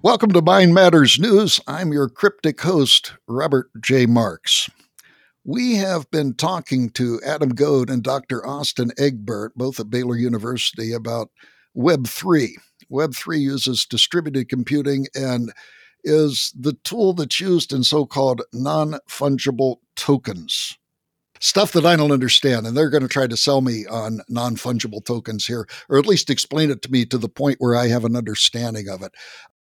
[0.00, 1.60] Welcome to Mind Matters News.
[1.66, 4.06] I'm your cryptic host, Robert J.
[4.06, 4.70] Marks.
[5.44, 8.46] We have been talking to Adam Goad and Dr.
[8.46, 11.30] Austin Egbert, both at Baylor University, about
[11.76, 12.50] Web3.
[12.88, 15.52] Web3 uses distributed computing and
[16.04, 20.78] is the tool that's used in so called non fungible tokens.
[21.40, 24.54] Stuff that I don't understand, and they're going to try to sell me on non
[24.54, 27.88] fungible tokens here, or at least explain it to me to the point where I
[27.88, 29.12] have an understanding of it.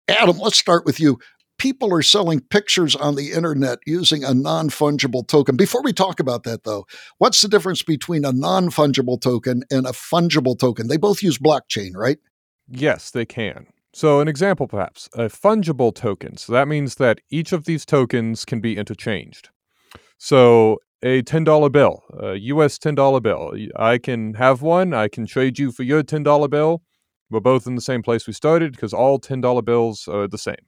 [0.08, 1.20] Adam, let's start with you
[1.64, 5.56] people are selling pictures on the internet using a non fungible token.
[5.56, 6.86] Before we talk about that, though,
[7.20, 10.88] what's the difference between a non fungible token and a fungible token?
[10.88, 12.18] They both use blockchain, right?
[12.68, 13.68] Yes, they can.
[13.94, 16.36] So, an example perhaps a fungible token.
[16.38, 19.50] So, that means that each of these tokens can be interchanged.
[20.18, 23.54] So, a $10 bill, a US $10 bill.
[23.76, 26.82] I can have one, I can trade you for your $10 bill.
[27.34, 30.68] We're both in the same place we started because all $10 bills are the same.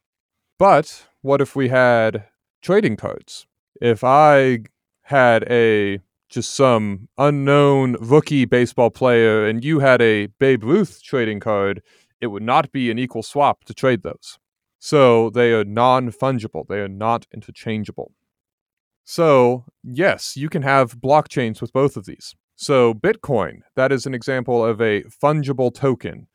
[0.57, 2.25] But what if we had
[2.63, 3.45] trading cards?
[3.79, 4.61] If I
[5.03, 11.39] had a just some unknown rookie baseball player and you had a Babe Ruth trading
[11.39, 11.83] card,
[12.19, 14.39] it would not be an equal swap to trade those.
[14.79, 18.11] So they are non fungible, they are not interchangeable.
[19.03, 22.33] So, yes, you can have blockchains with both of these.
[22.55, 26.25] So, Bitcoin, that is an example of a fungible token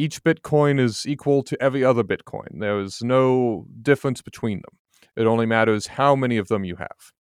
[0.00, 2.60] each Bitcoin is equal to every other Bitcoin.
[2.60, 4.78] There is no difference between them.
[5.14, 7.12] It only matters how many of them you have.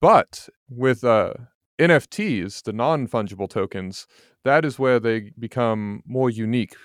[0.00, 1.32] But with uh,
[1.78, 4.06] NFTs, the non fungible tokens,
[4.44, 6.76] that is where they become more unique.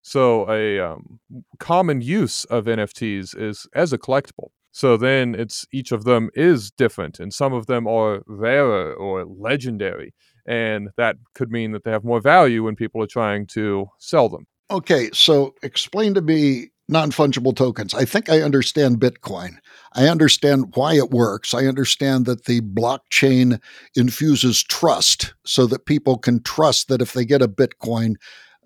[0.00, 1.20] So, a um,
[1.58, 4.50] common use of NFTs is as a collectible.
[4.70, 9.24] So then it's each of them is different, and some of them are rarer or
[9.24, 10.12] legendary,
[10.46, 14.28] and that could mean that they have more value when people are trying to sell
[14.28, 14.46] them.
[14.70, 17.94] Okay, so explain to me non fungible tokens.
[17.94, 19.56] I think I understand Bitcoin.
[19.94, 21.54] I understand why it works.
[21.54, 23.60] I understand that the blockchain
[23.94, 28.16] infuses trust so that people can trust that if they get a Bitcoin,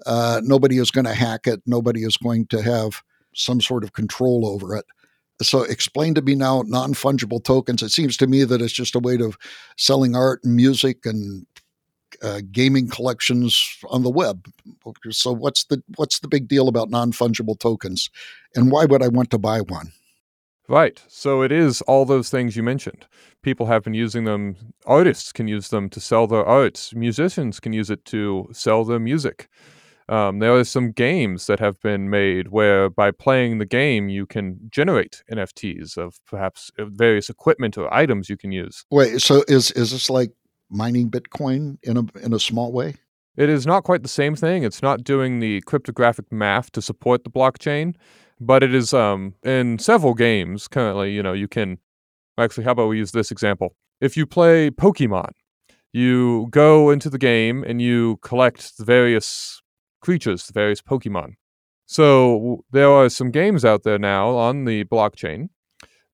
[0.07, 3.03] uh, nobody is going to hack it, nobody is going to have
[3.35, 4.87] some sort of control over it.
[5.43, 7.83] So, explain to me now non fungible tokens.
[7.83, 9.39] It seems to me that it's just a way of
[9.77, 11.47] selling art and music and
[12.23, 14.47] uh, gaming collections on the web.
[15.11, 18.11] So what's the what's the big deal about non fungible tokens,
[18.55, 19.93] and why would I want to buy one?
[20.69, 21.03] Right.
[21.09, 23.07] So it is all those things you mentioned.
[23.43, 24.57] People have been using them.
[24.87, 26.95] Artists can use them to sell their arts.
[26.95, 29.49] Musicians can use it to sell their music.
[30.11, 34.27] Um, there are some games that have been made where by playing the game you
[34.27, 38.85] can generate NFTs of perhaps uh, various equipment or items you can use.
[38.91, 40.33] Wait, so is is this like
[40.71, 42.95] mining Bitcoin in a in a small way?
[43.37, 44.65] It is not quite the same thing.
[44.65, 47.95] It's not doing the cryptographic math to support the blockchain,
[48.41, 51.13] but it is um, in several games currently.
[51.13, 51.79] You know, you can
[52.39, 52.65] actually.
[52.65, 53.77] How about we use this example?
[54.01, 55.31] If you play Pokemon,
[55.93, 59.61] you go into the game and you collect the various
[60.01, 61.35] creatures, the various Pokemon.
[61.87, 65.49] So there are some games out there now on the blockchain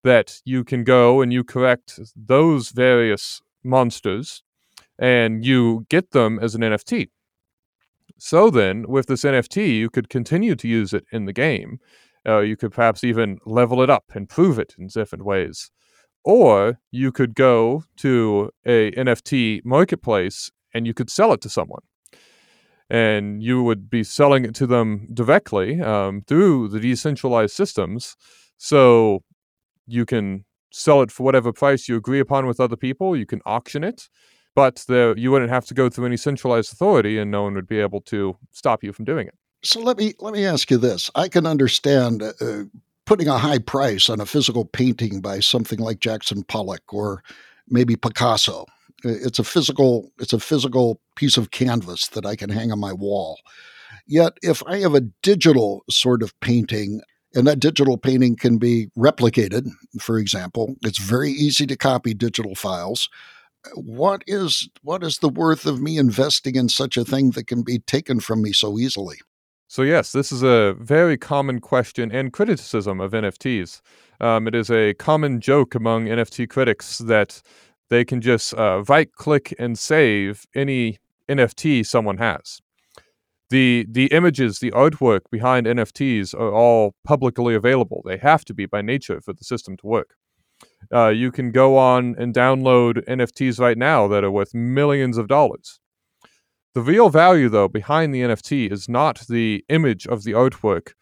[0.04, 4.42] that you can go and you collect those various monsters
[4.98, 7.08] and you get them as an NFT.
[8.18, 11.78] So then, with this NFT, you could continue to use it in the game.
[12.26, 15.70] Uh, you could perhaps even level it up, improve it in different ways.
[16.24, 21.82] Or you could go to a NFT marketplace and you could sell it to someone.
[22.88, 28.16] And you would be selling it to them directly um, through the decentralized systems.
[28.56, 29.22] So
[29.86, 33.16] you can sell it for whatever price you agree upon with other people.
[33.16, 34.08] You can auction it
[34.56, 37.68] but there, you wouldn't have to go through any centralized authority, and no one would
[37.68, 39.34] be able to stop you from doing it.
[39.62, 42.64] So let me let me ask you this: I can understand uh,
[43.04, 47.22] putting a high price on a physical painting by something like Jackson Pollock or
[47.68, 48.64] maybe Picasso.
[49.04, 52.94] It's a physical it's a physical piece of canvas that I can hang on my
[52.94, 53.38] wall.
[54.06, 57.02] Yet, if I have a digital sort of painting,
[57.34, 59.68] and that digital painting can be replicated,
[60.00, 63.10] for example, it's very easy to copy digital files
[63.74, 67.62] what is what is the worth of me investing in such a thing that can
[67.62, 69.16] be taken from me so easily?
[69.68, 73.80] So yes, this is a very common question and criticism of NFTs.
[74.20, 77.42] Um, it is a common joke among NFT critics that
[77.90, 80.98] they can just uh, right click and save any
[81.28, 82.60] NFT someone has.
[83.50, 88.02] The the images, the artwork behind NFTs are all publicly available.
[88.04, 90.14] They have to be by nature for the system to work.
[90.92, 95.28] Uh, you can go on and download NFTs right now that are worth millions of
[95.28, 95.80] dollars.
[96.74, 100.92] The real value, though, behind the NFT is not the image of the artwork,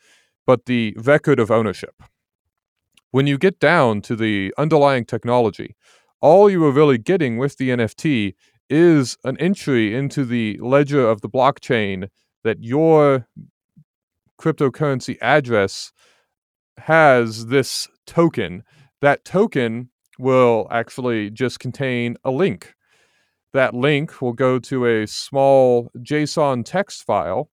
[0.46, 1.94] but the record of ownership.
[3.10, 5.76] When you get down to the underlying technology,
[6.20, 8.34] all you are really getting with the NFT
[8.70, 12.08] is an entry into the ledger of the blockchain
[12.44, 13.26] that your
[14.40, 15.92] cryptocurrency address
[16.78, 18.62] has this token.
[19.00, 22.74] That token will actually just contain a link.
[23.52, 27.50] That link will go to a small JSON text file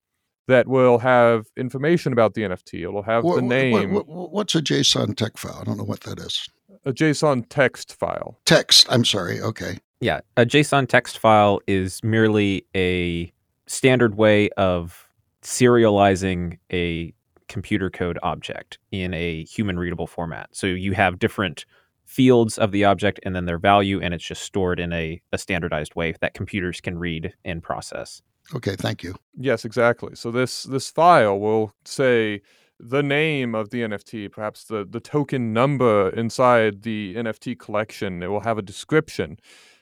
[0.48, 2.82] that will have information about the NFT.
[2.82, 3.94] It will have what, the name.
[3.94, 5.60] What, what, what's a JSON text file?
[5.62, 6.48] I don't know what that is.
[6.86, 8.40] A JSON text file.
[8.46, 8.88] Text.
[8.90, 9.40] I'm sorry.
[9.40, 9.78] Okay.
[10.00, 13.32] Yeah, a JSON text file is merely a
[13.68, 15.08] standard way of
[15.44, 17.14] serializing a
[17.52, 20.50] computer code object in a human readable format.
[20.54, 21.66] So you have different
[22.06, 25.38] fields of the object and then their value, and it's just stored in a, a
[25.38, 28.22] standardized way that computers can read and process.
[28.56, 29.16] Okay, thank you.
[29.38, 30.16] Yes, exactly.
[30.16, 32.42] So this this file will say
[32.80, 38.24] the name of the NFT, perhaps the, the token number inside the NFT collection.
[38.24, 39.38] It will have a description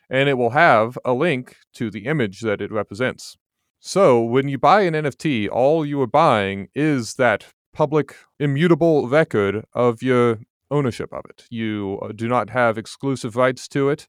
[0.09, 3.37] and it will have a link to the image that it represents.
[3.79, 9.65] So when you buy an NFT, all you are buying is that public immutable record
[9.73, 10.39] of your
[10.71, 11.45] ownership of it.
[11.49, 14.07] You uh, do not have exclusive rights to it.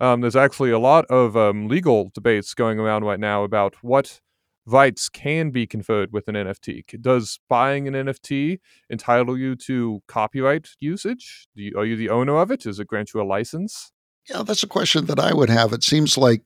[0.00, 4.20] Um, there's actually a lot of um, legal debates going around right now about what
[4.66, 7.00] rights can be conferred with an NFT.
[7.00, 8.60] Does buying an NFT
[8.90, 11.48] entitle you to copyright usage?
[11.54, 12.60] You, are you the owner of it?
[12.60, 13.92] Does it grant you a license?
[14.28, 15.72] Yeah, that's a question that I would have.
[15.72, 16.42] It seems like,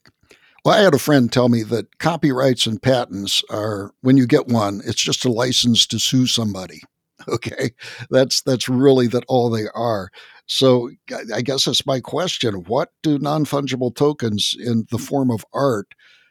[0.64, 4.49] well, I had a friend tell me that copyrights and patents are, when you get
[4.49, 6.81] one, it's just a license to sue somebody.
[7.28, 7.70] Okay,
[8.11, 10.11] that's that's really that all they are.
[10.46, 10.90] So
[11.32, 15.87] I guess that's my question: What do non fungible tokens in the form of art?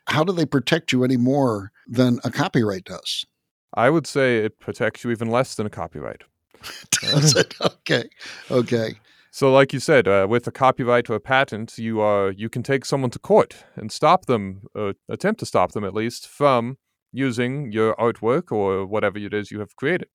[0.07, 3.25] How do they protect you any more than a copyright does?
[3.73, 6.21] I would say it protects you even less than a copyright.
[6.91, 7.55] does it?
[7.61, 8.09] Okay,
[8.51, 8.95] okay.
[9.35, 12.61] So, like you said, uh, with a copyright or a patent, you are you can
[12.61, 16.77] take someone to court and stop them, uh, attempt to stop them at least, from
[17.11, 20.07] using your artwork or whatever it is you have created.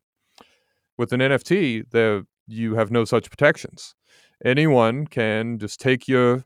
[0.96, 3.96] With an NFT, there you have no such protections.
[4.44, 6.44] Anyone can just take your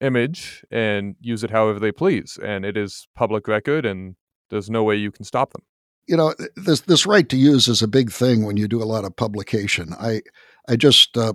[0.00, 4.16] image and use it however they please, and it is public record, and
[4.50, 5.62] there's no way you can stop them.
[6.08, 8.90] You know, this this right to use is a big thing when you do a
[8.92, 9.94] lot of publication.
[10.00, 10.22] I
[10.68, 11.34] I just uh,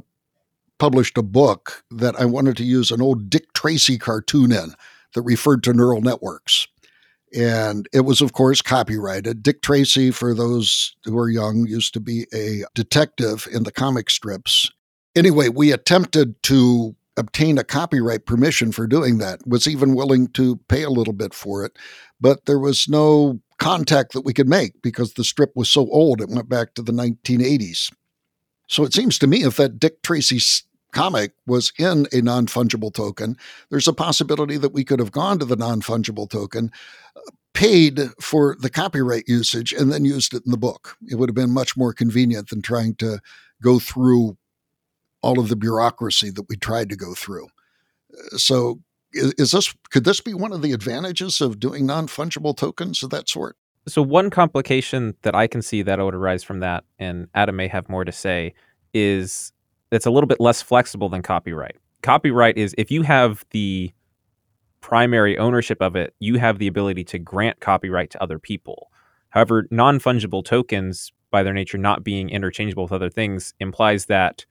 [0.84, 4.74] published a book that I wanted to use an old Dick Tracy cartoon in
[5.14, 6.68] that referred to neural networks.
[7.34, 9.42] And it was, of course, copyrighted.
[9.42, 14.10] Dick Tracy, for those who are young, used to be a detective in the comic
[14.10, 14.70] strips.
[15.16, 20.58] Anyway, we attempted to obtain a copyright permission for doing that, was even willing to
[20.68, 21.80] pay a little bit for it,
[22.20, 26.20] but there was no contact that we could make because the strip was so old,
[26.20, 27.90] it went back to the 1980s.
[28.68, 30.40] So it seems to me if that Dick Tracy
[30.94, 33.38] comic was in a non fungible token,
[33.70, 36.72] there's a possibility that we could have gone to the non fungible token,
[37.54, 40.96] paid for the copyright usage, and then used it in the book.
[41.10, 43.20] It would have been much more convenient than trying to
[43.62, 44.38] go through
[45.22, 47.48] all of the bureaucracy that we tried to go through.
[48.38, 48.80] So,
[49.14, 53.10] is, this could this be one of the advantages of doing non fungible tokens of
[53.12, 53.56] that sort?
[53.88, 57.68] So one complication that I can see that would arise from that, and Adam may
[57.68, 58.54] have more to say,
[58.94, 59.53] is
[59.94, 61.76] that's a little bit less flexible than copyright.
[62.02, 63.92] Copyright is if you have the
[64.82, 68.90] primary ownership of it, you have the ability to grant copyright to other people.
[69.30, 74.48] However, non fungible tokens, by their nature not being interchangeable with other things, implies that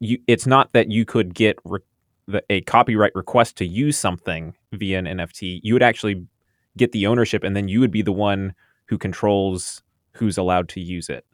[0.00, 1.80] you, it's not that you could get re-
[2.26, 5.60] the, a copyright request to use something via an NFT.
[5.62, 6.26] You would actually
[6.76, 8.52] get the ownership, and then you would be the one
[8.84, 9.82] who controls
[10.12, 11.24] who's allowed to use it.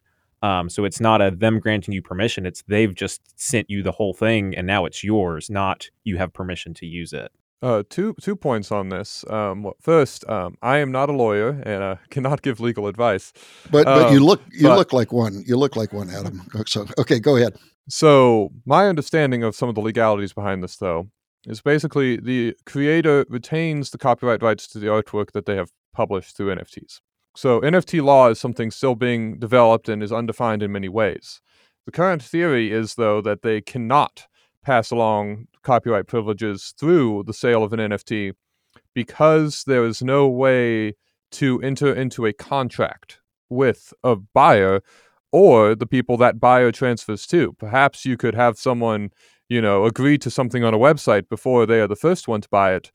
[0.44, 3.92] Um, so it's not a them granting you permission; it's they've just sent you the
[3.92, 5.48] whole thing, and now it's yours.
[5.48, 7.32] Not you have permission to use it.
[7.62, 9.24] Uh, two two points on this.
[9.30, 13.32] Um, first, um, I am not a lawyer and uh, cannot give legal advice.
[13.70, 15.42] But but you um, look you but, look like one.
[15.46, 16.42] You look like one, Adam.
[16.66, 17.56] So okay, go ahead.
[17.88, 21.08] So my understanding of some of the legalities behind this, though,
[21.46, 26.36] is basically the creator retains the copyright rights to the artwork that they have published
[26.36, 27.00] through NFTs.
[27.36, 31.40] So NFT law is something still being developed and is undefined in many ways.
[31.86, 34.26] The current theory is, though, that they cannot
[34.62, 38.32] pass along copyright privileges through the sale of an NFT
[38.94, 40.94] because there is no way
[41.32, 44.80] to enter into a contract with a buyer
[45.32, 47.52] or the people that buyer transfers to.
[47.54, 49.10] Perhaps you could have someone
[49.48, 52.48] you know, agree to something on a website before they are the first one to
[52.48, 52.90] buy it.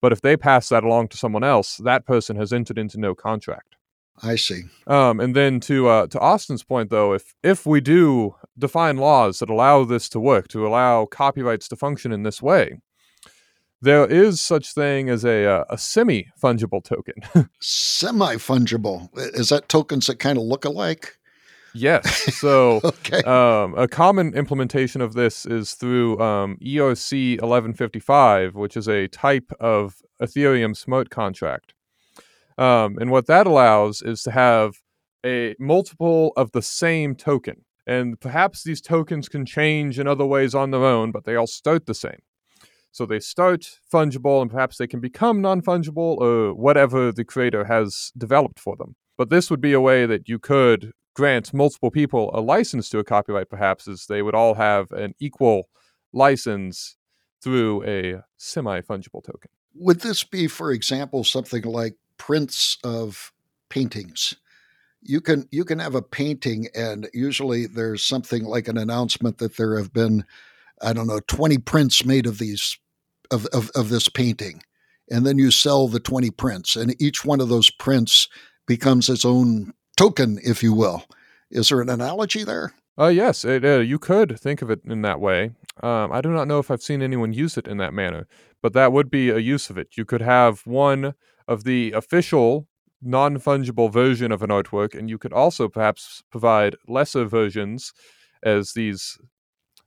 [0.00, 3.14] But if they pass that along to someone else, that person has entered into no
[3.14, 3.76] contract.
[4.22, 4.62] I see.
[4.86, 9.38] Um, and then to uh, to Austin's point, though, if if we do define laws
[9.38, 12.78] that allow this to work, to allow copyrights to function in this way,
[13.80, 17.14] there is such thing as a uh, a semi fungible token.
[17.60, 21.16] Semi fungible is that tokens that kind of look alike?
[21.74, 22.36] yes.
[22.36, 23.22] So Okay.
[23.22, 29.50] um, a common implementation of this is through um, ERC 1155, which is a type
[29.58, 31.74] of Ethereum smart contract.
[32.58, 34.74] Um, and what that allows is to have
[35.24, 37.64] a multiple of the same token.
[37.86, 41.46] And perhaps these tokens can change in other ways on their own, but they all
[41.46, 42.20] start the same.
[42.92, 47.64] So they start fungible and perhaps they can become non fungible or whatever the creator
[47.64, 48.96] has developed for them.
[49.16, 52.98] But this would be a way that you could grant multiple people a license to
[52.98, 55.68] a copyright, perhaps, is they would all have an equal
[56.12, 56.96] license
[57.42, 59.50] through a semi fungible token.
[59.74, 63.32] Would this be, for example, something like prints of
[63.68, 64.36] paintings?
[65.02, 69.56] You can you can have a painting, and usually there's something like an announcement that
[69.56, 70.24] there have been,
[70.80, 72.78] I don't know, 20 prints made of these
[73.32, 74.62] of, of, of this painting.
[75.10, 78.28] And then you sell the 20 prints, and each one of those prints
[78.68, 81.04] becomes its own token, if you will.
[81.50, 82.72] Is there an analogy there?
[82.96, 85.54] Uh, yes, it, uh, you could think of it in that way.
[85.82, 88.28] Um, I do not know if I've seen anyone use it in that manner,
[88.62, 89.96] but that would be a use of it.
[89.96, 91.14] You could have one
[91.48, 92.66] of the official
[93.00, 97.92] non fungible version of an artwork, and you could also perhaps provide lesser versions
[98.42, 99.18] as these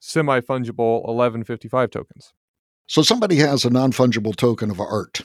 [0.00, 2.32] semi fungible 1155 tokens.
[2.86, 5.22] So somebody has a non fungible token of art.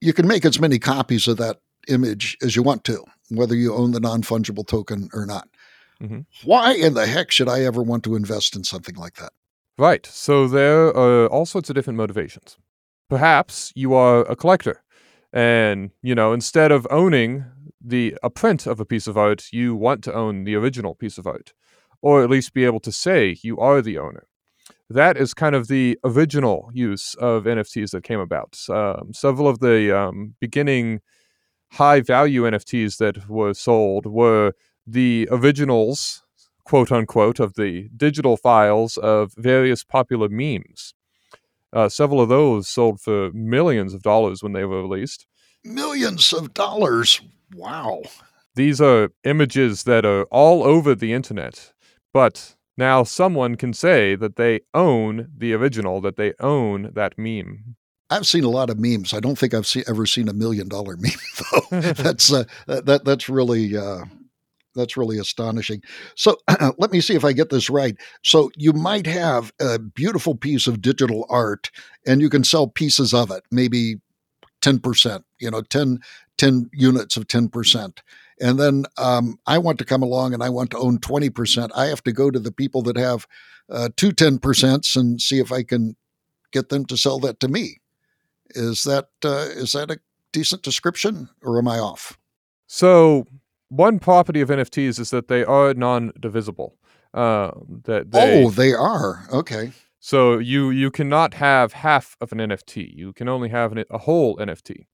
[0.00, 3.74] You can make as many copies of that image as you want to, whether you
[3.74, 5.48] own the non fungible token or not.
[6.02, 6.20] Mm-hmm.
[6.44, 9.32] Why in the heck should I ever want to invest in something like that?
[9.78, 10.04] Right.
[10.06, 12.58] So there are all sorts of different motivations.
[13.08, 14.82] Perhaps you are a collector,
[15.32, 17.44] and you know instead of owning
[17.80, 21.18] the a print of a piece of art, you want to own the original piece
[21.18, 21.52] of art,
[22.00, 24.26] or at least be able to say you are the owner.
[24.88, 28.58] That is kind of the original use of NFTs that came about.
[28.68, 31.00] Um, several of the um, beginning
[31.72, 34.52] high value NFTs that were sold were
[34.86, 36.22] the originals
[36.64, 40.94] quote unquote, of the digital files of various popular memes.
[41.72, 45.26] Uh, several of those sold for millions of dollars when they were released.
[45.64, 47.20] Millions of dollars.
[47.54, 48.02] Wow.
[48.54, 51.72] These are images that are all over the internet,
[52.12, 57.76] but now someone can say that they own the original, that they own that meme.
[58.10, 59.14] I've seen a lot of memes.
[59.14, 61.12] I don't think I've see, ever seen a million dollar meme
[61.70, 61.80] though.
[61.92, 64.04] that's uh, that that's really uh,
[64.74, 65.82] that's really astonishing.
[66.14, 66.36] So
[66.78, 67.96] let me see if I get this right.
[68.22, 71.70] So you might have a beautiful piece of digital art,
[72.06, 73.96] and you can sell pieces of it, maybe
[74.60, 75.24] ten percent.
[75.38, 75.98] You know, 10,
[76.38, 78.02] 10 units of ten percent.
[78.40, 81.70] And then um, I want to come along and I want to own 20%.
[81.76, 83.26] I have to go to the people that have
[83.70, 85.94] uh, two 10% and see if I can
[86.50, 87.78] get them to sell that to me.
[88.50, 89.98] Is that uh, is that a
[90.32, 92.18] decent description, or am I off?
[92.66, 93.26] So,
[93.72, 96.76] one property of NFTs is that they are non-divisible.
[97.14, 97.52] Uh,
[97.84, 99.72] that they, oh, they are okay.
[99.98, 102.94] So you you cannot have half of an NFT.
[102.94, 104.86] You can only have an, a whole NFT.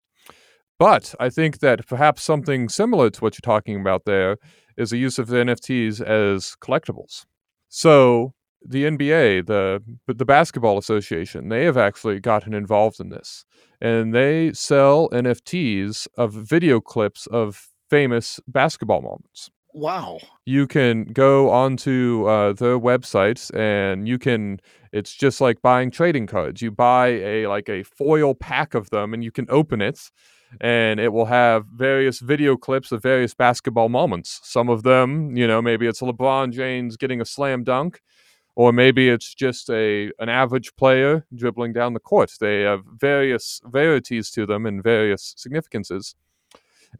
[0.79, 4.37] But I think that perhaps something similar to what you're talking about there
[4.77, 7.27] is the use of NFTs as collectibles.
[7.69, 13.45] So the NBA, the the basketball association, they have actually gotten involved in this,
[13.81, 19.51] and they sell NFTs of video clips of famous basketball moments.
[19.75, 20.19] Wow.
[20.45, 24.61] You can go onto uh, their websites, and you can.
[24.93, 26.63] It's just like buying trading cards.
[26.63, 30.11] You buy a like a foil pack of them, and you can open it,
[30.61, 34.41] and it will have various video clips of various basketball moments.
[34.43, 38.01] Some of them, you know, maybe it's LeBron James getting a slam dunk
[38.59, 42.33] or maybe it's just a an average player dribbling down the court.
[42.41, 46.17] They have various verities to them and various significances.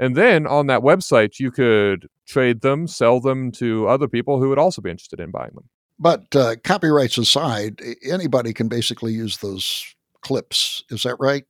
[0.01, 4.49] And then on that website, you could trade them, sell them to other people who
[4.49, 5.69] would also be interested in buying them.
[5.99, 10.85] But uh, copyrights aside, anybody can basically use those clips.
[10.91, 11.45] Is that right?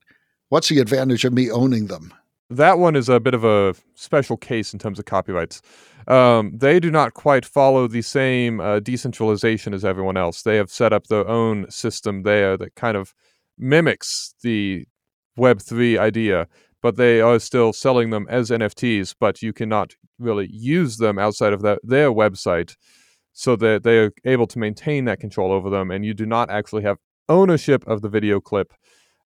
[0.49, 2.15] What's the advantage of me owning them?
[2.51, 5.61] That one is a bit of a special case in terms of copyrights.
[6.07, 10.43] Um, they do not quite follow the same uh, decentralization as everyone else.
[10.43, 13.15] They have set up their own system there that kind of
[13.59, 14.87] mimics the
[15.39, 16.49] Web3 idea,
[16.83, 21.53] but they are still selling them as NFTs, but you cannot really use them outside
[21.53, 22.77] of that, their website
[23.33, 26.51] so that they are able to maintain that control over them, and you do not
[26.51, 28.73] actually have ownership of the video clip.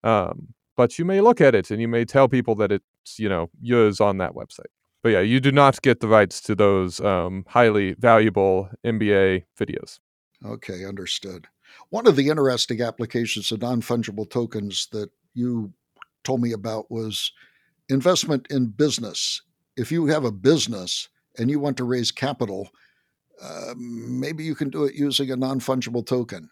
[0.03, 3.29] Um, but you may look at it and you may tell people that it's you
[3.29, 4.71] know yours on that website.
[5.01, 9.99] But yeah, you do not get the rights to those um, highly valuable NBA videos.
[10.45, 11.47] Okay, understood.
[11.89, 15.73] One of the interesting applications of non fungible tokens that you
[16.23, 17.31] told me about was
[17.89, 19.41] investment in business.
[19.77, 22.69] If you have a business and you want to raise capital,
[23.41, 26.49] uh, maybe you can do it using a non fungible token.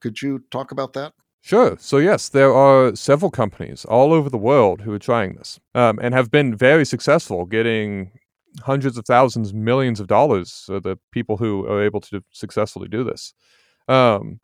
[0.00, 1.14] Could you talk about that?
[1.40, 1.76] Sure.
[1.80, 5.98] So, yes, there are several companies all over the world who are trying this um,
[6.02, 8.10] and have been very successful getting
[8.62, 10.52] hundreds of thousands, millions of dollars.
[10.52, 13.34] So, the people who are able to successfully do this.
[13.88, 14.40] Um,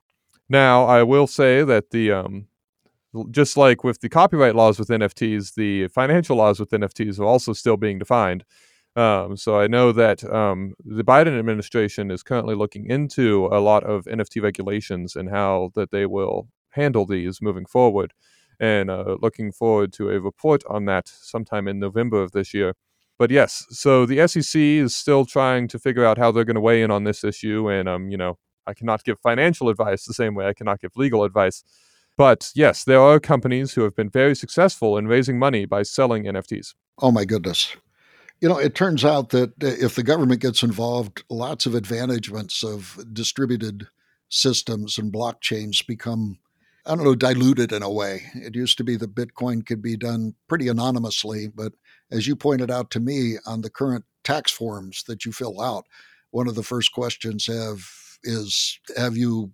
[0.48, 2.46] now, I will say that the um,
[3.30, 7.52] just like with the copyright laws with NFTs, the financial laws with NFTs are also
[7.52, 8.44] still being defined.
[8.96, 13.82] Um, so I know that um, the Biden administration is currently looking into a lot
[13.84, 18.12] of NFT regulations and how that they will handle these moving forward,
[18.60, 22.74] and uh, looking forward to a report on that sometime in November of this year.
[23.18, 26.60] But yes, so the SEC is still trying to figure out how they're going to
[26.60, 30.14] weigh in on this issue, and um, you know, I cannot give financial advice the
[30.14, 31.64] same way I cannot give legal advice.
[32.16, 36.24] But yes, there are companies who have been very successful in raising money by selling
[36.24, 36.74] NFTs.
[37.00, 37.74] Oh my goodness.
[38.40, 42.62] You know, it turns out that uh, if the government gets involved, lots of advantagements
[42.62, 43.86] of distributed
[44.28, 46.38] systems and blockchains become,
[46.86, 48.22] I don't know, diluted in a way.
[48.34, 51.72] It used to be that Bitcoin could be done pretty anonymously, but
[52.10, 55.86] as you pointed out to me on the current tax forms that you fill out,
[56.30, 57.88] one of the first questions have
[58.24, 59.52] is have you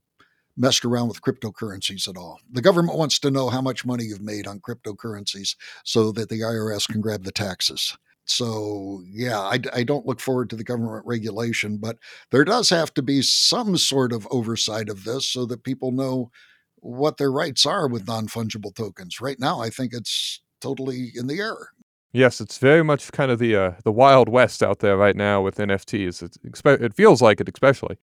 [0.60, 2.38] messed around with cryptocurrencies at all?
[2.52, 6.40] The government wants to know how much money you've made on cryptocurrencies so that the
[6.40, 7.96] IRS can grab the taxes.
[8.26, 11.96] So, yeah, I, I, don't look forward to the government regulation, but
[12.30, 16.30] there does have to be some sort of oversight of this so that people know
[16.76, 19.20] what their rights are with non fungible tokens.
[19.20, 21.70] Right now, I think it's totally in the air.
[22.12, 25.42] Yes, it's very much kind of the uh, the wild west out there right now
[25.42, 26.38] with NFTs.
[26.64, 27.98] It feels like it, especially.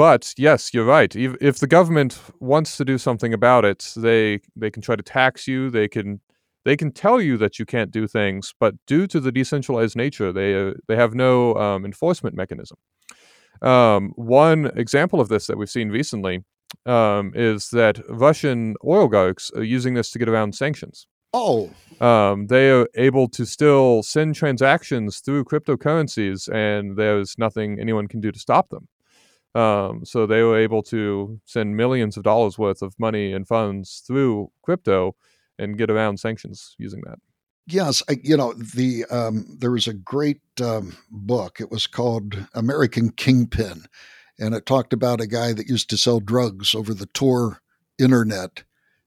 [0.00, 1.14] But yes, you're right.
[1.14, 5.46] If the government wants to do something about it, they they can try to tax
[5.46, 5.68] you.
[5.68, 6.22] They can
[6.64, 10.32] they can tell you that you can't do things, but due to the decentralized nature,
[10.32, 12.78] they uh, they have no um, enforcement mechanism.
[13.60, 16.44] Um, one example of this that we've seen recently
[16.86, 21.06] um, is that Russian oligarchs are using this to get around sanctions.
[21.34, 21.68] Oh,
[22.00, 28.22] um, they are able to still send transactions through cryptocurrencies, and there's nothing anyone can
[28.22, 28.88] do to stop them.
[29.54, 34.02] Um, so they were able to send millions of dollars worth of money and funds
[34.06, 35.16] through crypto
[35.58, 37.18] and get around sanctions using that.
[37.66, 41.60] Yes, I, you know the um, there was a great um, book.
[41.60, 43.84] It was called American Kingpin,
[44.38, 47.60] and it talked about a guy that used to sell drugs over the Tor
[47.98, 48.64] internet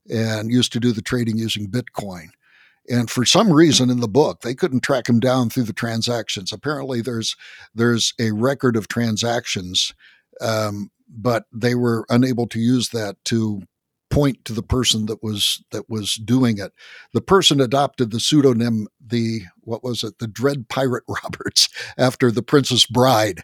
[0.10, 2.28] and used to do the trading using Bitcoin.
[2.90, 6.52] And for some reason in the book, they couldn't track him down through the transactions.
[6.52, 7.36] Apparently, there's
[7.74, 9.94] there's a record of transactions,
[10.42, 13.62] um, but they were unable to use that to
[14.10, 16.72] point to the person that was that was doing it.
[17.14, 22.44] The person adopted the pseudonym the what was it the Dread Pirate Roberts after the
[22.44, 23.42] Princess Bride,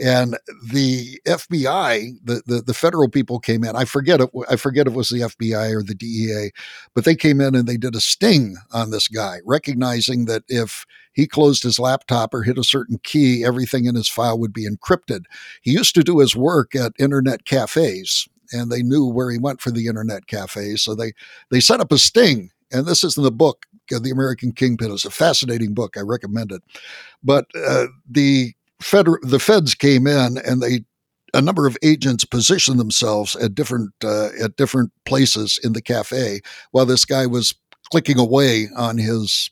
[0.00, 0.38] and
[0.70, 3.76] the FBI the, the the federal people came in.
[3.76, 4.30] I forget it.
[4.48, 6.50] I forget it was the FBI or the DEA,
[6.94, 10.86] but they came in and they did a sting on this guy, recognizing that if
[11.12, 14.66] he closed his laptop or hit a certain key, everything in his file would be
[14.66, 15.24] encrypted.
[15.60, 19.60] He used to do his work at internet cafes and they knew where he went
[19.60, 20.76] for the internet cafe.
[20.76, 21.12] So they
[21.50, 22.50] they set up a sting.
[22.72, 24.90] And this is in the book, uh, The American Kingpin.
[24.90, 25.96] It's a fascinating book.
[25.96, 26.62] I recommend it.
[27.22, 30.84] But uh, the Fed, the feds came in and they
[31.34, 36.40] a number of agents positioned themselves at different uh, at different places in the cafe
[36.72, 37.54] while this guy was
[37.90, 39.48] clicking away on his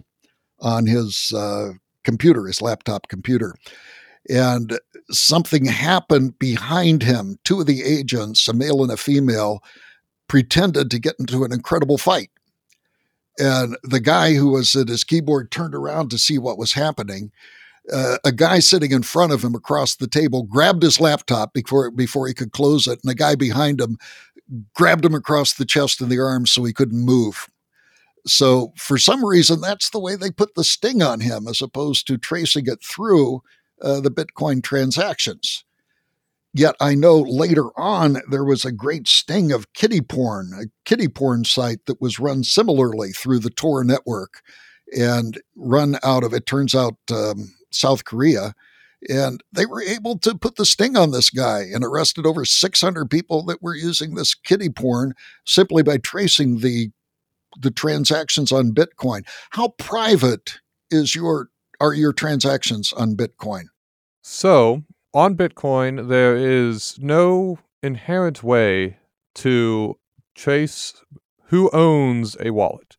[0.61, 1.71] on his uh,
[2.05, 3.55] computer, his laptop computer
[4.29, 4.79] and
[5.11, 7.39] something happened behind him.
[7.45, 9.63] Two of the agents, a male and a female,
[10.29, 12.31] pretended to get into an incredible fight.
[13.39, 17.31] And the guy who was at his keyboard turned around to see what was happening.
[17.93, 21.91] Uh, a guy sitting in front of him across the table grabbed his laptop before
[21.91, 23.97] before he could close it, and the guy behind him
[24.75, 27.49] grabbed him across the chest and the arms so he couldn't move.
[28.27, 32.07] So for some reason, that's the way they put the sting on him, as opposed
[32.09, 33.43] to tracing it through
[33.81, 35.65] uh, the Bitcoin transactions.
[36.53, 41.09] Yet I know later on there was a great sting of kitty porn, a kitty
[41.09, 44.43] porn site that was run similarly through the Tor network
[44.97, 48.55] and run out of, it turns out, um, South Korea.
[49.09, 53.09] And they were able to put the sting on this guy and arrested over 600
[53.09, 56.91] people that were using this kitty porn simply by tracing the
[57.59, 59.27] the transactions on Bitcoin.
[59.51, 60.61] How private
[60.91, 61.49] is your
[61.81, 63.65] are your transactions on Bitcoin?
[64.23, 68.99] So, on Bitcoin, there is no inherent way
[69.35, 69.99] to
[70.35, 70.95] trace
[71.47, 72.97] who owns a wallet.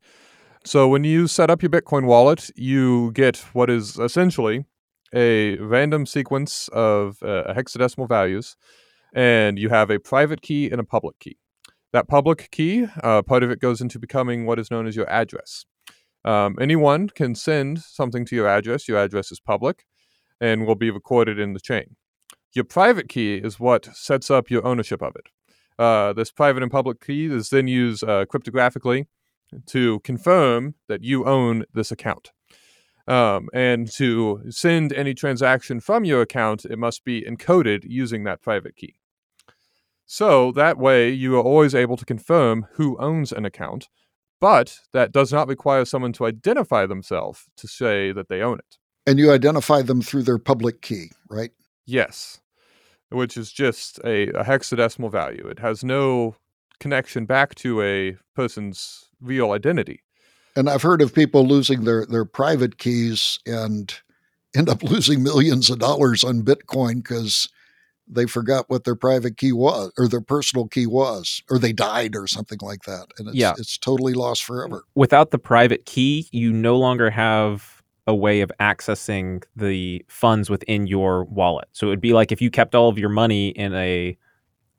[0.63, 4.65] So, when you set up your Bitcoin wallet, you get what is essentially
[5.13, 8.55] a random sequence of uh, hexadecimal values,
[9.13, 11.37] and you have a private key and a public key.
[11.93, 15.09] That public key, uh, part of it goes into becoming what is known as your
[15.09, 15.65] address.
[16.23, 18.87] Um, anyone can send something to your address.
[18.87, 19.85] Your address is public
[20.39, 21.95] and will be recorded in the chain.
[22.53, 25.27] Your private key is what sets up your ownership of it.
[25.79, 29.05] Uh, this private and public key is then used uh, cryptographically
[29.67, 32.31] to confirm that you own this account.
[33.07, 38.41] Um, and to send any transaction from your account, it must be encoded using that
[38.41, 38.95] private key.
[40.05, 43.87] So that way, you are always able to confirm who owns an account,
[44.39, 48.77] but that does not require someone to identify themselves to say that they own it.
[49.07, 51.51] And you identify them through their public key, right?
[51.91, 52.39] Yes,
[53.09, 55.45] which is just a, a hexadecimal value.
[55.47, 56.35] It has no
[56.79, 60.01] connection back to a person's real identity.
[60.55, 63.93] And I've heard of people losing their, their private keys and
[64.55, 67.47] end up losing millions of dollars on Bitcoin because
[68.07, 72.15] they forgot what their private key was or their personal key was, or they died
[72.15, 73.07] or something like that.
[73.17, 73.53] And it's, Yeah.
[73.57, 74.83] it's totally lost forever.
[74.95, 80.87] Without the private key, you no longer have a way of accessing the funds within
[80.87, 81.67] your wallet.
[81.71, 84.17] So it would be like if you kept all of your money in a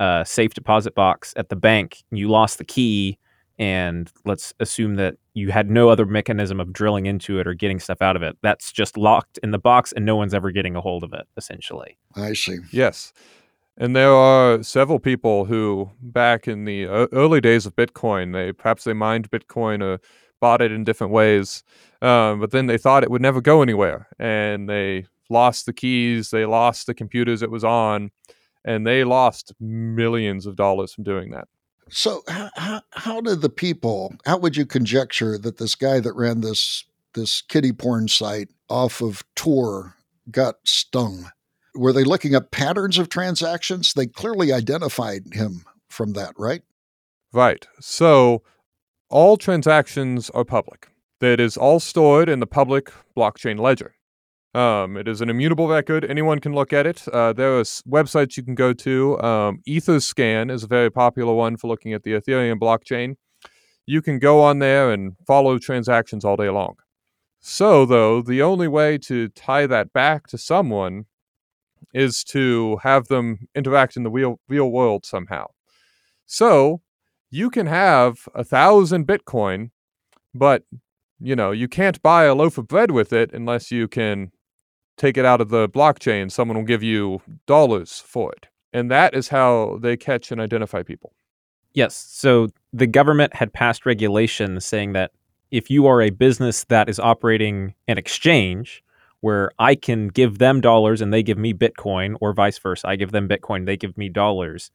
[0.01, 3.19] uh, safe deposit box at the bank, you lost the key,
[3.59, 7.79] and let's assume that you had no other mechanism of drilling into it or getting
[7.79, 8.37] stuff out of it.
[8.43, 11.27] That's just locked in the box, and no one's ever getting a hold of it,
[11.37, 11.97] essentially.
[12.17, 12.59] I see.
[12.73, 13.13] Yes.
[13.77, 18.53] And there are several people who, back in the uh, early days of Bitcoin, they
[18.53, 20.01] perhaps they mined Bitcoin or
[20.43, 21.63] bought it in different ways,
[22.03, 26.31] um, but then they thought it would never go anywhere, and they lost the keys,
[26.31, 28.11] they lost the computers it was on,
[28.65, 31.47] and they lost millions of dollars from doing that.
[31.89, 36.15] So how, how, how did the people, how would you conjecture that this guy that
[36.15, 39.95] ran this this kitty porn site off of Tor
[40.31, 41.31] got stung?
[41.75, 43.93] Were they looking up patterns of transactions?
[43.93, 46.63] They clearly identified him from that, right?
[47.33, 47.67] Right.
[47.81, 48.43] So
[49.13, 50.89] all transactions are public.
[51.21, 53.95] That is all stored in the public blockchain ledger.
[54.55, 56.05] Um, it is an immutable record.
[56.05, 57.07] Anyone can look at it.
[57.09, 59.23] Uh, there are websites you can go to.
[59.23, 63.15] Um, Etherscan is a very popular one for looking at the Ethereum blockchain.
[63.87, 66.75] You can go on there and follow transactions all day long.
[67.41, 71.07] So, though, the only way to tie that back to someone
[71.95, 75.47] is to have them interact in the real, real world somehow.
[76.27, 76.83] So,
[77.33, 79.71] you can have a thousand Bitcoin,
[80.35, 80.65] but
[81.19, 84.31] you know, you can't buy a loaf of bread with it unless you can
[84.97, 86.31] take it out of the blockchain.
[86.31, 88.49] Someone will give you dollars for it.
[88.73, 91.13] And that is how they catch and identify people.
[91.75, 91.97] Yes.
[91.97, 95.13] So the government had passed regulations saying that
[95.51, 98.83] if you are a business that is operating an exchange
[99.21, 102.97] where I can give them dollars and they give me Bitcoin, or vice versa, I
[102.97, 104.71] give them Bitcoin, they give me dollars,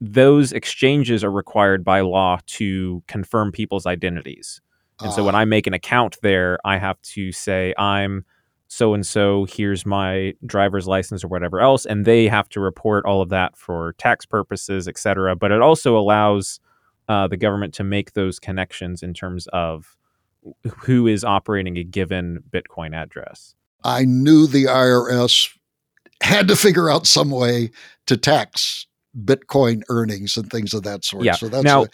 [0.00, 4.60] those exchanges are required by law to confirm people's identities.
[5.02, 8.24] And so when Ah, I make an account there, I have to say I'm
[8.68, 13.04] so and so, here's my driver's license or whatever else, and they have to report
[13.04, 15.34] all of that for tax purposes, et cetera.
[15.34, 16.60] But it also allows
[17.08, 19.96] uh, the government to make those connections in terms of
[20.76, 23.54] who is operating a given Bitcoin address.
[23.82, 25.50] I knew the IRS
[26.22, 27.70] had to figure out some way
[28.06, 28.86] to tax
[29.24, 31.24] Bitcoin earnings and things of that sort.
[31.24, 31.32] Yeah.
[31.34, 31.88] So that's Now, a-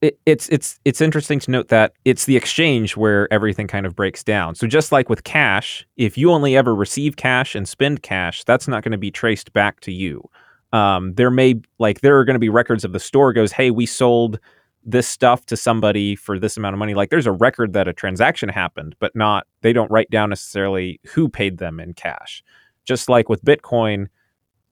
[0.00, 3.96] it, it's it's it's interesting to note that it's the exchange where everything kind of
[3.96, 4.54] breaks down.
[4.54, 8.68] So just like with cash, if you only ever receive cash and spend cash, that's
[8.68, 10.28] not going to be traced back to you.
[10.72, 13.70] Um, there may like there are going to be records of the store goes, hey,
[13.70, 14.38] we sold
[14.84, 16.92] this stuff to somebody for this amount of money.
[16.92, 21.00] Like there's a record that a transaction happened, but not they don't write down necessarily
[21.06, 22.42] who paid them in cash.
[22.84, 24.08] Just like with Bitcoin,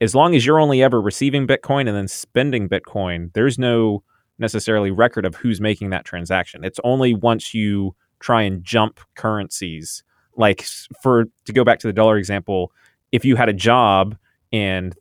[0.03, 4.03] as long as you're only ever receiving Bitcoin and then spending Bitcoin, there's no
[4.39, 6.65] necessarily record of who's making that transaction.
[6.65, 10.03] It's only once you try and jump currencies,
[10.37, 10.67] like
[11.01, 12.73] for to go back to the dollar example,
[13.13, 14.17] if you had a job
[14.53, 14.93] and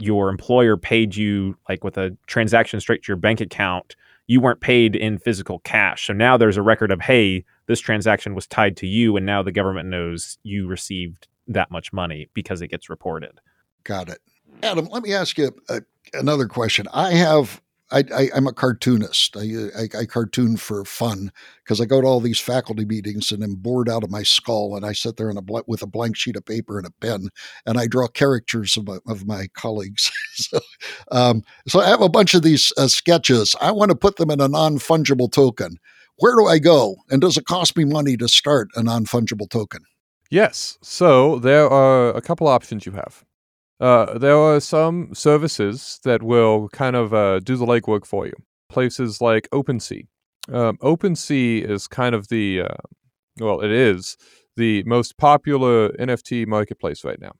[0.00, 3.94] your employer paid you like with a transaction straight to your bank account,
[4.26, 6.08] you weren't paid in physical cash.
[6.08, 9.44] So now there's a record of hey, this transaction was tied to you and now
[9.44, 13.40] the government knows you received that much money because it gets reported.
[13.84, 14.18] Got it.
[14.62, 15.52] Adam, let me ask you
[16.12, 16.86] another question.
[16.92, 17.60] I have
[17.92, 19.36] I, I, am a cartoonist.
[19.36, 19.42] I,
[19.76, 21.32] I, I cartoon for fun
[21.64, 24.76] because I go to all these faculty meetings and I'm bored out of my skull.
[24.76, 27.30] And I sit there a bl- with a blank sheet of paper and a pen
[27.66, 30.10] and I draw caricatures of my, of my colleagues.
[30.34, 30.60] so,
[31.10, 33.56] um, so I have a bunch of these uh, sketches.
[33.60, 35.76] I want to put them in a non fungible token.
[36.18, 36.96] Where do I go?
[37.10, 39.80] And does it cost me money to start a non fungible token?
[40.30, 40.78] Yes.
[40.80, 43.24] So there are a couple options you have.
[43.80, 48.34] Uh, there are some services that will kind of uh, do the legwork for you.
[48.68, 50.06] Places like OpenSea.
[50.52, 52.76] Um, OpenSea is kind of the, uh,
[53.40, 54.16] well, it is
[54.56, 57.32] the most popular NFT marketplace right now.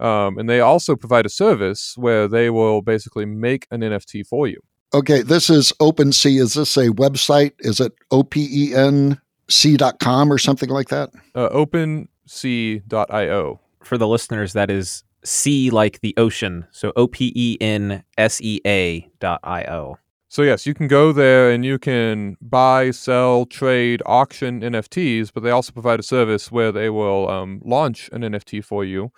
[0.00, 4.46] Um, and they also provide a service where they will basically make an NFT for
[4.46, 4.60] you.
[4.92, 6.40] Okay, this is OpenSea.
[6.40, 7.52] Is this a website?
[7.60, 11.10] Is it O-P-E-N C.com or something like that?
[11.34, 13.60] Uh, OpenSea.io.
[13.82, 16.66] For the listeners, that is sea like the ocean.
[16.70, 19.96] So O P E N S E A dot I O.
[20.28, 25.44] So yes, you can go there and you can buy, sell, trade, auction NFTs, but
[25.44, 29.12] they also provide a service where they will um, launch an NFT for you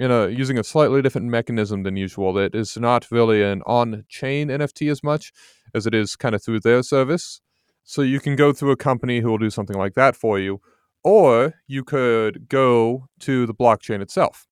[0.00, 2.32] in a using a slightly different mechanism than usual.
[2.32, 5.32] That is not really an on-chain NFT as much
[5.72, 7.40] as it is kind of through their service.
[7.84, 10.60] So you can go through a company who will do something like that for you,
[11.04, 14.48] or you could go to the blockchain itself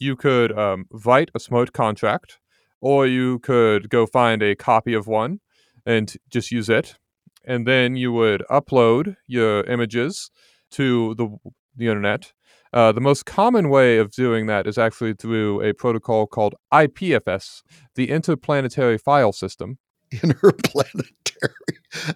[0.00, 2.38] you could um, write a smart contract,
[2.80, 5.40] or you could go find a copy of one
[5.86, 6.96] and just use it.
[7.44, 10.30] And then you would upload your images
[10.72, 11.36] to the,
[11.76, 12.32] the internet.
[12.72, 17.62] Uh, the most common way of doing that is actually through a protocol called IPFS,
[17.94, 19.78] the Interplanetary File System.
[20.22, 21.54] Interplanetary.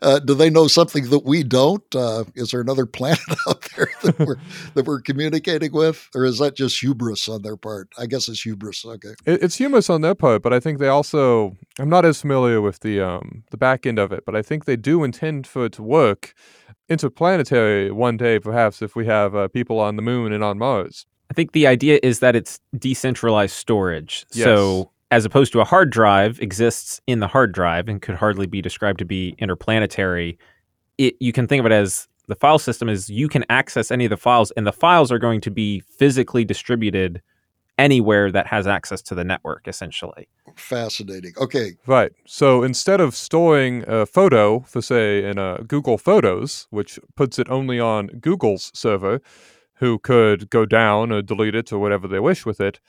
[0.02, 1.82] Uh, do they know something that we don't?
[1.94, 4.36] Uh, is there another planet out there that we're
[4.74, 7.88] that we're communicating with, or is that just hubris on their part?
[7.98, 8.84] I guess it's hubris.
[8.84, 11.56] Okay, it, it's hubris on their part, but I think they also.
[11.78, 14.64] I'm not as familiar with the um, the back end of it, but I think
[14.64, 16.34] they do intend for it to work
[16.88, 21.06] interplanetary one day, perhaps if we have uh, people on the moon and on Mars.
[21.30, 24.26] I think the idea is that it's decentralized storage.
[24.32, 24.44] Yes.
[24.44, 28.48] So as opposed to a hard drive exists in the hard drive and could hardly
[28.48, 30.36] be described to be interplanetary.
[30.98, 34.06] It you can think of it as the file system is you can access any
[34.06, 37.22] of the files and the files are going to be physically distributed
[37.78, 40.26] anywhere that has access to the network essentially.
[40.56, 41.32] Fascinating.
[41.40, 41.74] Okay.
[41.86, 42.10] Right.
[42.26, 47.48] So instead of storing a photo for say in a google photos which puts it
[47.48, 49.20] only on google's server
[49.74, 52.80] who could go down or delete it or whatever they wish with it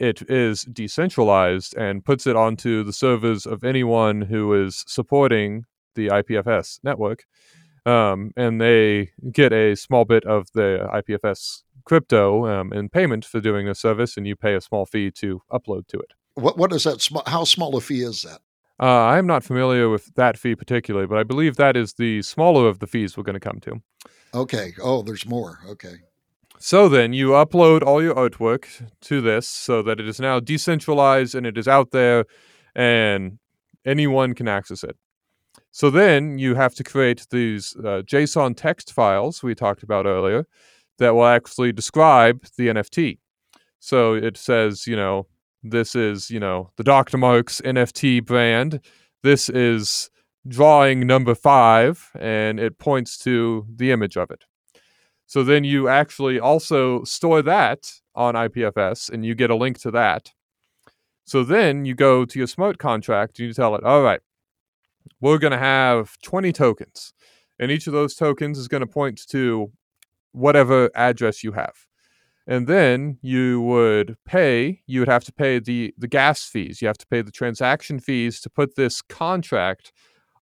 [0.00, 6.08] it is decentralized and puts it onto the servers of anyone who is supporting the
[6.08, 7.24] IPFS network.
[7.86, 13.40] Um, and they get a small bit of the IPFS crypto um, in payment for
[13.40, 16.12] doing the service, and you pay a small fee to upload to it.
[16.34, 17.00] What what is that?
[17.00, 18.40] Sm- how small a fee is that?
[18.80, 22.68] Uh, I'm not familiar with that fee particularly, but I believe that is the smaller
[22.68, 23.82] of the fees we're going to come to.
[24.32, 24.72] Okay.
[24.82, 25.58] Oh, there's more.
[25.68, 25.96] Okay.
[26.62, 28.66] So then you upload all your artwork
[29.00, 32.26] to this so that it is now decentralized and it is out there
[32.76, 33.38] and
[33.86, 34.94] anyone can access it.
[35.70, 40.46] So then you have to create these uh, JSON text files we talked about earlier
[40.98, 43.16] that will actually describe the NFT.
[43.78, 45.28] So it says, you know,
[45.62, 47.16] this is, you know, the Dr.
[47.16, 48.80] Marks NFT brand.
[49.22, 50.10] This is
[50.46, 54.44] drawing number five, and it points to the image of it.
[55.30, 59.92] So then you actually also store that on IPFS and you get a link to
[59.92, 60.32] that.
[61.24, 64.18] So then you go to your smart contract and you tell it, all right,
[65.20, 67.12] we're going to have 20 tokens.
[67.60, 69.70] And each of those tokens is going to point to
[70.32, 71.86] whatever address you have.
[72.48, 76.82] And then you would pay, you would have to pay the, the gas fees.
[76.82, 79.92] You have to pay the transaction fees to put this contract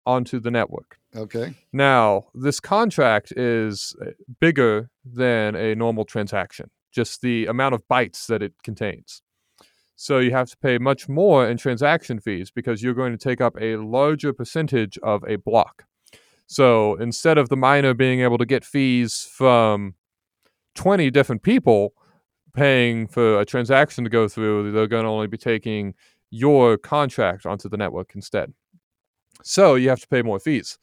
[0.07, 0.99] onto the network.
[1.17, 1.55] Okay.
[1.73, 8.27] Now, this contract is uh, bigger than a normal transaction, just the amount of bytes
[8.27, 9.23] that it contains.
[9.97, 13.41] So you have to pay much more in transaction fees because you're going to take
[13.41, 15.85] up a larger percentage of a block.
[16.47, 19.95] So instead of the miner being able to get fees from
[20.75, 21.95] 20 different people
[22.55, 25.95] paying for a transaction to go through, they're going to only be taking
[26.31, 28.53] your contract onto the network instead.
[29.43, 30.79] So you have to pay more fees.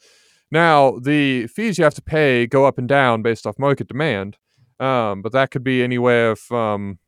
[0.54, 4.38] Now, the fees you have to pay go up and down based off market demand,
[4.80, 7.00] um, but that could be anywhere from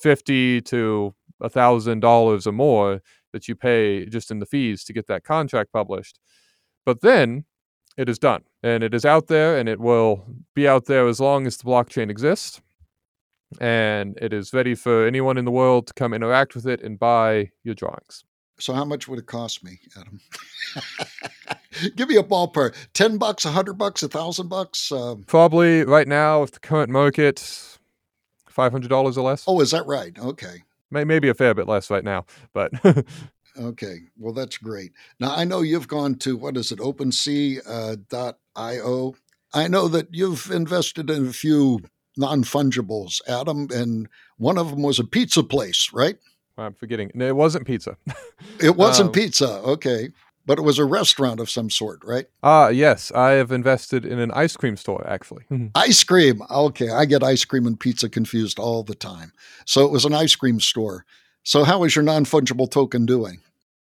[0.00, 3.02] fifty to a thousand dollars or more
[3.32, 6.20] that you pay just in the fees to get that contract published.
[6.86, 7.46] But then
[7.96, 11.18] it is done, and it is out there, and it will be out there as
[11.18, 12.62] long as the blockchain exists,
[13.60, 17.00] and it is ready for anyone in the world to come interact with it and
[17.00, 18.22] buy your drawings.
[18.58, 20.20] So how much would it cost me, Adam?
[21.96, 22.74] Give me a ballpark.
[22.94, 24.92] Ten bucks, a hundred bucks, a thousand bucks.
[24.92, 27.40] Um, Probably right now with the current market,
[28.48, 29.44] five hundred dollars or less.
[29.46, 30.16] oh, is that right?
[30.18, 30.62] Okay.
[30.90, 32.70] May, maybe a fair bit less right now, but
[33.56, 34.92] Okay, well that's great.
[35.20, 39.12] Now I know you've gone to what is it, OpenSea uh.
[39.56, 41.80] I know that you've invested in a few
[42.16, 46.16] non fungibles, Adam, and one of them was a pizza place, right?
[46.56, 47.10] I'm forgetting.
[47.14, 47.96] No, It wasn't pizza.
[48.60, 50.10] It wasn't Um, pizza, okay,
[50.46, 52.26] but it was a restaurant of some sort, right?
[52.42, 55.44] Ah, yes, I have invested in an ice cream store actually.
[55.74, 56.42] Ice cream.
[56.50, 59.32] Okay, I get ice cream and pizza confused all the time.
[59.64, 61.04] So it was an ice cream store.
[61.42, 63.40] So how is your non fungible token doing?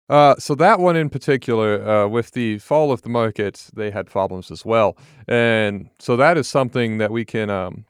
[0.09, 4.07] Uh, so that one in particular, uh, with the fall of the market, they had
[4.07, 7.85] problems as well, and so that is something that we can um,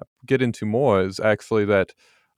[0.00, 1.02] uh, get into more.
[1.02, 1.92] Is actually that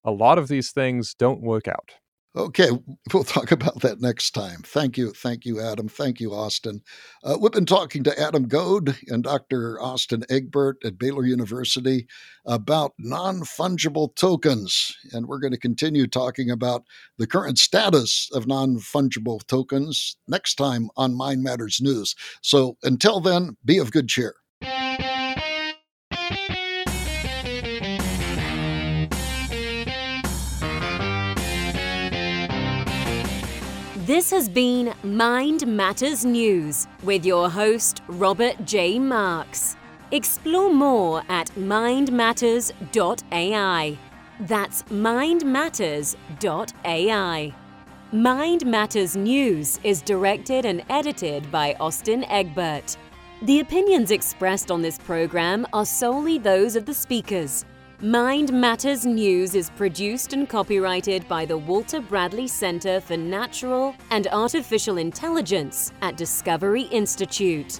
[0.05, 1.93] a lot of these things don't work out.
[2.35, 2.71] Okay,
[3.12, 4.62] we'll talk about that next time.
[4.65, 5.12] Thank you.
[5.12, 5.88] Thank you, Adam.
[5.88, 6.81] Thank you, Austin.
[7.23, 9.81] Uh, we've been talking to Adam Goad and Dr.
[9.83, 12.07] Austin Egbert at Baylor University
[12.47, 14.97] about non fungible tokens.
[15.12, 16.85] And we're going to continue talking about
[17.19, 22.15] the current status of non fungible tokens next time on Mind Matters News.
[22.41, 24.37] So until then, be of good cheer.
[34.12, 38.98] This has been Mind Matters News with your host, Robert J.
[38.98, 39.79] Marks.
[40.11, 43.98] Explore more at mindmatters.ai.
[44.40, 47.55] That's mindmatters.ai.
[48.12, 52.98] Mind Matters News is directed and edited by Austin Egbert.
[53.40, 57.64] The opinions expressed on this program are solely those of the speakers.
[58.05, 64.27] Mind Matters News is produced and copyrighted by the Walter Bradley Center for Natural and
[64.27, 67.79] Artificial Intelligence at Discovery Institute.